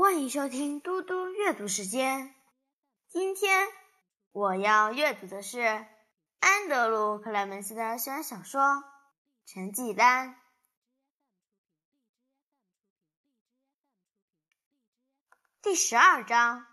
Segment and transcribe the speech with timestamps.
[0.00, 2.34] 欢迎收听嘟嘟阅读时间。
[3.08, 3.68] 今天
[4.32, 5.60] 我要阅读的是
[6.38, 8.62] 安德鲁·克莱门斯的悬疑小说
[9.44, 10.30] 《成绩单》
[15.60, 16.66] 第十二章：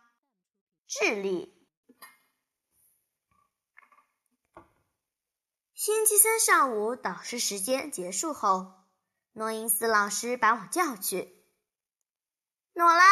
[0.88, 1.54] 智力。
[5.74, 8.72] 星期三上午导师时间结束后，
[9.34, 11.37] 诺因斯老师把我叫去。
[12.78, 13.04] 诺拉，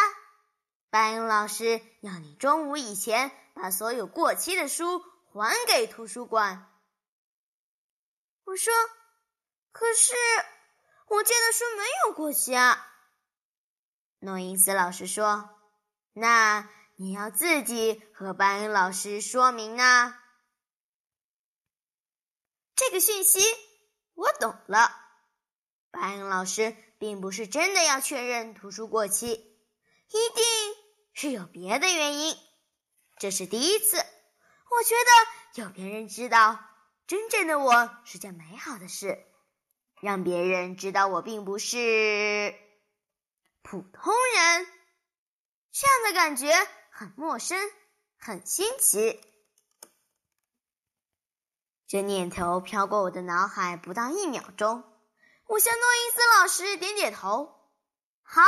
[0.91, 4.99] 班恩老师要你中午以前把所有过期的书
[5.33, 6.71] 还给图书馆。
[8.43, 8.71] 我说
[9.73, 10.13] ：“可是
[11.07, 12.77] 我借的书没有过期啊。”
[14.21, 15.49] 诺因斯老师说
[16.13, 20.15] ：“那你要自己和班恩老师说明呢。”
[22.75, 23.39] 这个讯息
[24.13, 24.95] 我懂了。
[25.89, 29.53] 班恩老师并不是真的要确认图书过期。
[30.15, 30.45] 一定
[31.13, 32.37] 是有别的原因，
[33.19, 33.97] 这是第一次。
[33.97, 36.57] 我觉得有别人知道
[37.05, 39.25] 真正的我是件美好的事，
[40.01, 42.55] 让别人知道我并不是
[43.61, 44.65] 普通人，
[45.73, 47.59] 这样的感觉很陌生，
[48.17, 49.21] 很新奇。
[51.87, 54.81] 这念头飘过我的脑海不到一秒钟，
[55.45, 57.53] 我向诺伊斯老师点点头，
[58.23, 58.41] 好。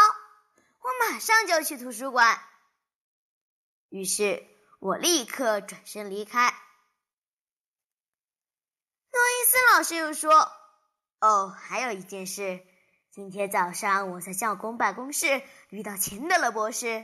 [0.87, 2.41] 我马上就去图书馆。
[3.89, 4.47] 于是
[4.79, 6.49] 我立刻转身离开。
[9.11, 10.49] 诺伊斯老师又说
[11.19, 12.65] ：“哦，还有一件事，
[13.11, 17.03] 今天早上我在教工办公室遇到钱德勒博士，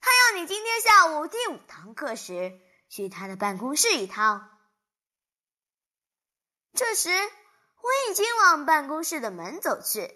[0.00, 4.50] 他要你今天下午第五堂课时去他的办公室一趟。”
[6.76, 10.14] 这时我已经往办公室的门走去，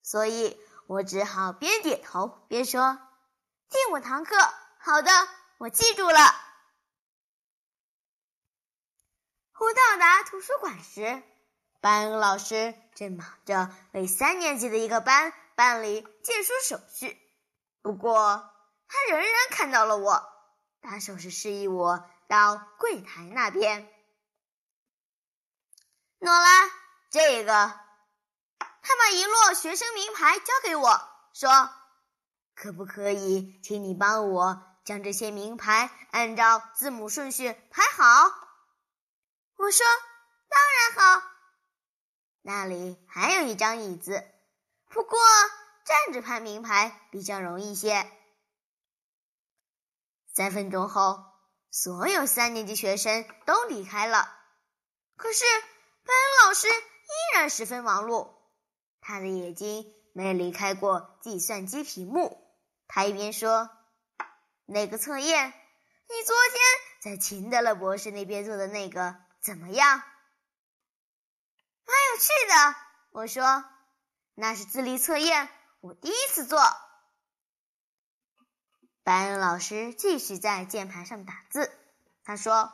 [0.00, 0.58] 所以。
[0.86, 2.98] 我只好边点头边说
[3.68, 4.36] ：“第五堂课，
[4.78, 5.10] 好的，
[5.58, 6.18] 我记住了。”
[9.58, 11.22] 我到达图书馆时，
[11.80, 17.20] 班恩老师正忙着为三年级的一个班办理借书手续。
[17.82, 18.48] 不过，
[18.86, 20.22] 他仍然看到了我，
[20.80, 23.92] 打手势示意我到柜台那边。
[26.18, 26.70] 诺拉，
[27.10, 27.85] 这个。
[28.88, 31.50] 他把一摞学生名牌交给我，说
[32.54, 38.04] ：“可不可以请你帮我将这些名牌按照字母顺序排好？”
[39.58, 39.84] 我说
[40.48, 41.22] ：“当然好。”
[42.42, 44.24] 那里还有一张椅子，
[44.88, 45.18] 不过
[45.84, 48.08] 站着排名牌比较容易些。
[50.32, 51.24] 三分钟后，
[51.72, 54.32] 所有三年级学生都离开了，
[55.16, 55.44] 可是
[56.04, 58.35] 班老师依然十分忙碌。
[59.08, 62.44] 他的眼睛没离开过计算机屏幕。
[62.88, 63.70] 他一边说
[64.66, 65.50] ：“那个测验，
[66.08, 66.60] 你昨天
[67.02, 70.02] 在秦德勒博士那边做的那个怎么样
[71.86, 72.74] ？”“蛮有趣的。”
[73.14, 73.64] 我说
[74.34, 76.60] ，“那是智力测验，我第一次做。”
[79.04, 81.70] 班恩老师继续在键盘上打字。
[82.24, 82.72] 他说：“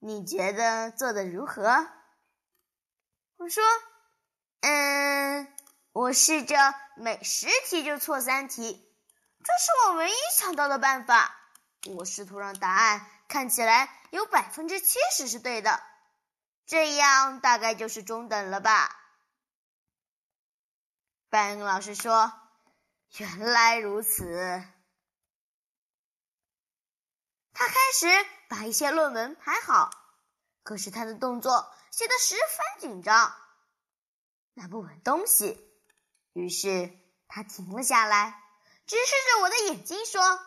[0.00, 1.88] 你觉得做的如何？”
[3.38, 3.64] 我说。
[4.68, 5.46] 嗯，
[5.92, 8.92] 我试着每十题就错三题，
[9.44, 11.36] 这是我唯一想到的办法。
[11.94, 15.80] 我试图让答案看起来有百分之七十是对的，
[16.66, 18.90] 这样大概就是中等了吧？
[21.30, 22.32] 班恩老师说
[23.18, 24.64] ：“原来如此。”
[27.54, 28.08] 他开始
[28.48, 29.90] 把一些论文排好，
[30.64, 33.32] 可是他的动作显得十分紧张。
[34.58, 35.60] 拿不稳东西，
[36.32, 36.90] 于是
[37.28, 38.42] 他停了下来，
[38.86, 40.40] 直视着我的眼睛说：“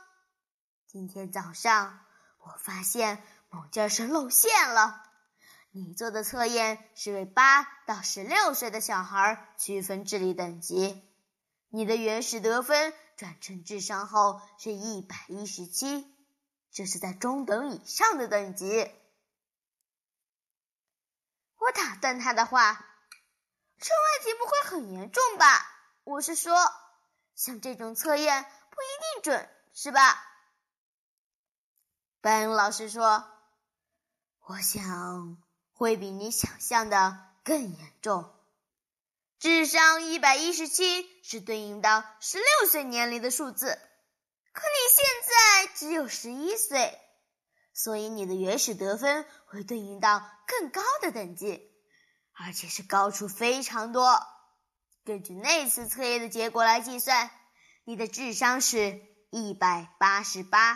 [0.89, 2.03] 今天早上
[2.39, 5.03] 我发现某件事露馅了。
[5.69, 11.07] 你做的测验是为八到十六岁的小孩区分智力等级，
[11.69, 16.12] 你的原始得分转成智商后是一百一十七，
[16.71, 18.89] 这是在中等以上的等级。”
[21.57, 22.88] 我打断他的话。
[23.79, 25.65] 这问题不会很严重吧？
[26.03, 26.53] 我是说，
[27.33, 30.21] 像这种测验不一定准，是吧？
[32.19, 33.25] 班恩老师说
[34.45, 35.37] ：“我想
[35.71, 38.35] 会比你想象的更严重。
[39.39, 43.79] 智商一百一十七是对应到十六岁年龄的数字，
[44.51, 46.99] 可你现在只有十一岁，
[47.73, 51.65] 所以你的原始得分会对应到更高的等级。”
[52.41, 54.25] 而且是高出非常多。
[55.03, 57.30] 根据那次测验的结果来计算，
[57.83, 60.75] 你的智商是一百八十八，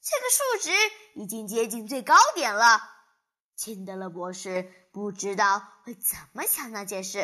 [0.00, 0.70] 这个数值
[1.14, 2.80] 已经接近最高点了。
[3.56, 7.18] 辛德勒博士不知道会怎么想那件事。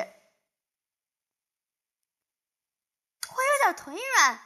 [3.29, 4.41] 我有点腿软，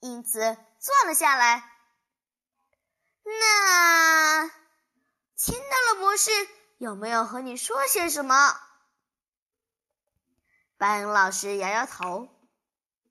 [0.00, 1.68] 因此坐了下来。
[3.24, 4.48] 那
[5.36, 6.30] 辛德勒博士
[6.82, 8.60] 有没有和你说些什么？
[10.76, 12.28] 拜恩老师摇摇头，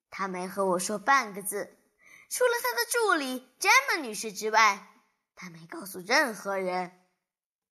[0.10, 1.74] 他没和我说半个字。
[2.30, 4.86] 除了他的助理詹姆女士之外，
[5.36, 6.92] 他没告诉任何人。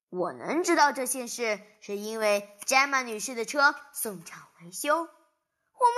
[0.09, 5.11] 我能知道这件事，是因为詹姆女士的车送厂维修，我们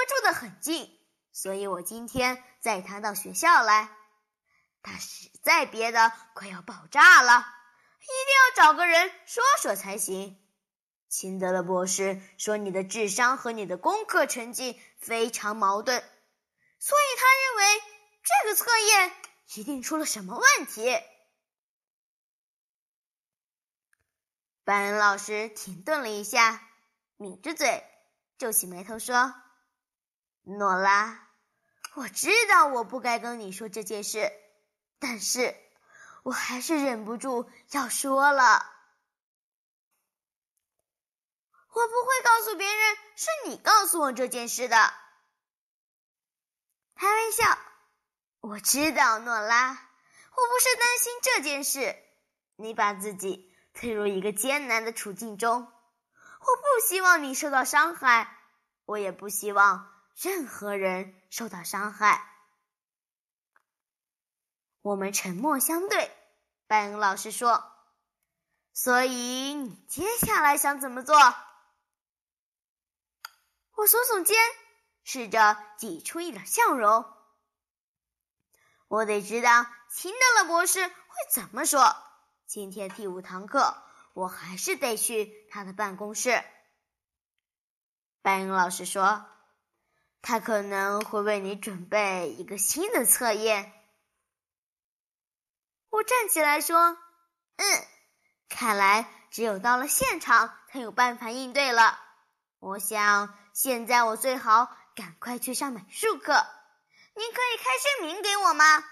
[0.09, 0.99] 住得很近，
[1.31, 3.89] 所以我今天载她到学校来。
[4.81, 7.47] 她实在憋得快要爆炸了，
[8.03, 10.39] 一定要找个人说说才行。
[11.09, 16.03] 辛德勒博士说：“你的智商和你的功课成绩非常矛盾，
[16.79, 17.81] 所以他认为
[18.23, 19.15] 这个测验
[19.55, 21.00] 一定出了什么问题。”
[24.65, 26.67] 班恩老师停顿了一下，
[27.17, 27.83] 抿着嘴，
[28.38, 29.35] 皱起眉头说
[30.41, 31.29] ：“诺拉，
[31.95, 34.31] 我知道我不该跟你说这件事，
[34.99, 35.56] 但是
[36.23, 38.69] 我还是忍不住要说了。”
[41.75, 44.93] 我不会告诉别人是你告诉我这件事的。
[46.95, 47.57] 开玩笑，
[48.41, 51.95] 我知道，诺拉，我不是担心这件事。
[52.55, 55.65] 你把自己推入一个艰难的处境中，我
[56.55, 58.37] 不希望你受到伤害，
[58.85, 62.32] 我也不希望任何人受到伤害。
[64.83, 66.12] 我们沉默相对，
[66.68, 67.63] 拜恩老师说
[68.74, 71.15] ：“所以你接下来想怎么做？”
[73.75, 74.35] 我耸耸肩，
[75.06, 77.06] 试着挤出一点笑容。
[78.89, 80.94] 我得知道秦德勒博士会
[81.31, 81.95] 怎么说。
[82.45, 83.81] 今天第五堂课，
[84.13, 86.44] 我还是得去他的办公室。
[88.21, 89.25] 白英老师说，
[90.21, 93.71] 他可能会为你准备一个新的测验。
[95.94, 96.98] 我站起来说
[97.57, 97.66] ：“嗯，
[98.50, 102.00] 看来只有到了现场才有办法应对了。
[102.60, 106.34] 我想。”现在我最好赶快去上美术课。
[107.13, 108.84] 您可以开证明给我吗？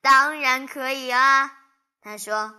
[0.00, 1.54] 当然可以啊，
[2.00, 2.54] 他说。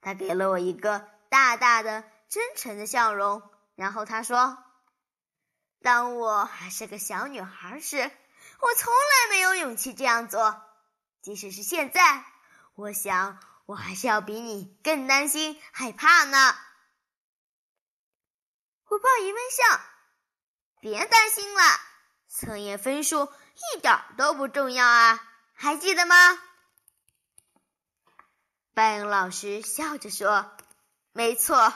[0.00, 3.42] 他给了我一个大大的、真诚的笑容，
[3.74, 4.56] 然后他说
[5.84, 10.58] ：“当我还是个小女孩时，我从来没有勇气这样做。
[11.22, 12.24] 即使是现在，
[12.74, 16.54] 我想我还是要比你更担心、害怕呢。”
[18.88, 19.80] 我报以微笑，
[20.80, 21.60] 别担心了，
[22.28, 23.32] 测验分数
[23.74, 25.24] 一点都不重要啊，
[25.54, 26.16] 还记得吗？
[28.72, 30.50] 拜恩老师笑着说
[31.12, 31.72] ：“没错，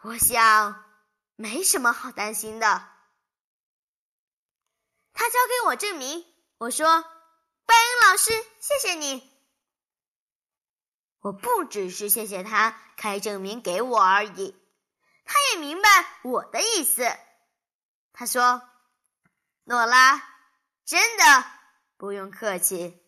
[0.00, 0.84] 我想
[1.36, 2.66] 没什么好担心的。”
[5.12, 6.24] 他交给我证明，
[6.58, 7.04] 我说
[7.68, 9.30] ：“白恩老师，谢谢你。”
[11.20, 14.56] 我不只是谢谢他开证明给我而已。
[15.24, 15.88] 他也明白
[16.22, 17.04] 我的意思。
[18.14, 18.62] 他说
[19.64, 20.16] ：“诺拉，
[20.86, 21.44] 真的
[21.98, 23.04] 不用客气。”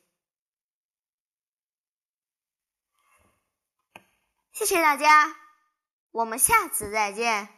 [4.52, 5.35] 谢谢大家，
[6.11, 7.49] 我们下次再见。